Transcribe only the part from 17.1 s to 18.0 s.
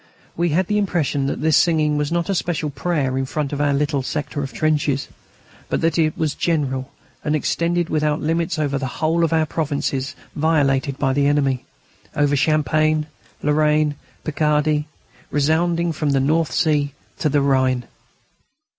to the Rhine.